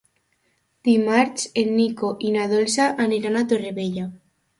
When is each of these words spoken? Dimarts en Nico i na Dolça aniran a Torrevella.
Dimarts 0.87 1.43
en 1.63 1.69
Nico 1.79 2.09
i 2.29 2.31
na 2.37 2.47
Dolça 2.53 2.87
aniran 3.05 3.39
a 3.39 3.45
Torrevella. 3.53 4.09